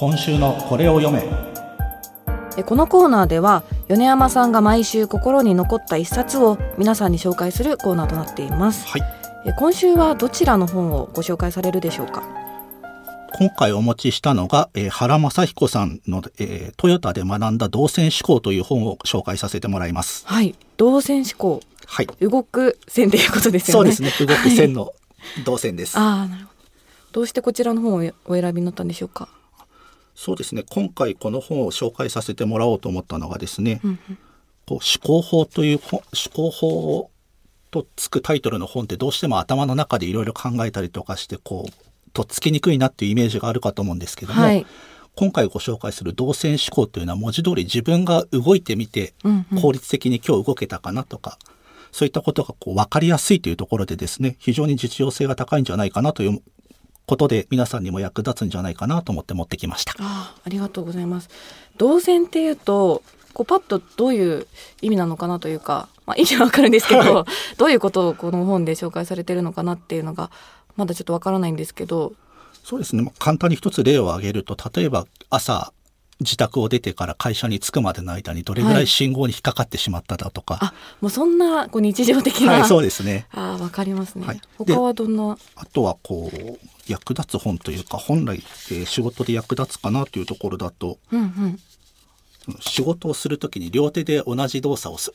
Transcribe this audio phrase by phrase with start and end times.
[0.00, 1.28] 今週のこれを読め。
[2.56, 8.88] えこのコーナーでは米山さんが毎週心に残った一冊を皆さんに紹介するコーナーとなっています。
[8.88, 9.02] はい。
[9.46, 12.22] え今週はどちらの本をご紹介されるでしょうか？
[13.34, 20.26] 今回お持ちしたのが、えー原正彦さんの、えートヨタで学んだ動線思考という本を紹介させてもらいます。
[20.26, 20.54] はい。
[20.78, 21.60] 動線思考。
[21.86, 22.06] はい。
[22.22, 23.92] 動く線ということですよね。
[23.92, 24.26] そうですね。
[24.26, 24.94] 動く線の
[25.44, 25.98] 動線です。
[25.98, 26.50] ああなるほど。
[27.12, 29.28] どうしてこちらの本をお選びになったんでしょうか？
[30.20, 30.64] そうですね。
[30.68, 34.18] 今回この本を紹介させてもらおうと思ったのがですね、うんうん。
[34.66, 37.10] こう思考法という本思考法
[37.70, 44.66] とつくタイトルの本ってどうしても頭の中でいろいろ考えたりとかしてこうとっつきにくいなっていうイメージがあるかと思うんですけども、はい。
[45.16, 49.62] 今回ご紹介する動線思考というのは文字通り自分が動いてみてうんうん。
[49.62, 51.38] 効率的に今日動けたかなとか、
[51.92, 56.42] そういったことがこう分かりやすいというところでですね非常に実用性が高いんじゃないかなという
[57.10, 59.94] ことで皆さんにも役立つんじゃないかなと思って持ってきました。
[59.98, 61.28] ああありがとうございます。
[61.76, 63.02] 動線っていうと
[63.34, 64.46] こうパッとどういう
[64.80, 67.26] 意味なのかなというか、まあ、意味はわかるんですけど、は
[67.58, 70.30] どういうことをこの本で紹介されてるのかなっていうのが
[70.76, 72.12] まだちょっとわからないんですけど。
[72.62, 73.02] そうですね。
[73.02, 75.72] まあ簡単に一つ例を挙げると例えば朝
[76.20, 78.84] 自宅を出てから会社に着くまでの間にどれぐらはい。
[78.84, 83.26] い信号に引っかかってしまっただとか、あもうそんなこう日常的な、はい、そうですね。
[83.32, 84.40] ああわかりますね、はい。
[84.58, 85.38] 他はどんな？
[85.56, 86.58] あとはこう
[86.90, 91.58] 役立つ本というか本来、えー仕事で役立つかなというところだとうんうん。
[92.60, 95.12] 仕事をするときに両手で同じ動作をす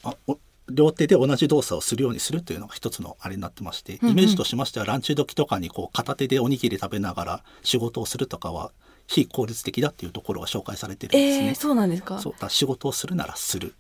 [0.69, 8.71] 両手で同じ動作をするようにするというのが一つのあれになってまして、イメージとしましてはランチ時とかにこう片手でおにぎり食べながら仕事をするとかは
[9.05, 11.47] 非効率的だっていうところが紹介されてるんですね。
[11.49, 12.19] えー、そうなんですか？
[12.19, 13.75] そうだ仕事をするならする。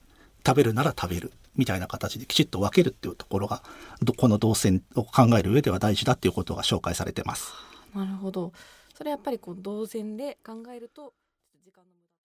[0.45, 1.31] 食べるなら食べる。
[1.55, 3.63] みたいな形できちっと分けるっていうところが
[4.03, 7.53] どこの動線を考える上では大事だっていうことが紹介されてます。
[7.95, 8.51] なるほど
[8.93, 11.13] それやっぱりこう動線で考えると
[11.63, 12.15] 時間の無駄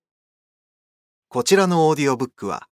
[1.28, 2.66] こちらのオーディオブックは、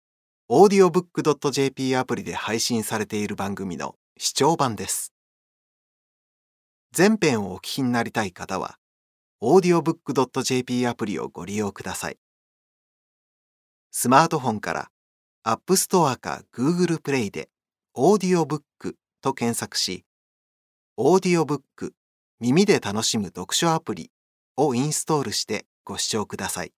[0.48, 5.12] audiobook.jp アプリで配信されている番組の視聴版です。
[6.92, 8.78] 全編をお聞きになりたい方は、
[9.42, 12.18] audiobook.jp アプリをご利用ください。
[13.90, 14.90] スマートフォンから
[15.44, 17.50] App Store か Google Play で
[17.94, 20.04] audiobook と検索し、
[20.98, 21.60] audiobook
[22.38, 24.10] 耳で楽しむ読書アプリ
[24.58, 26.72] をインストールしてご視聴ください。